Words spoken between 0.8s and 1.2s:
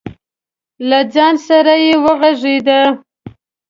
له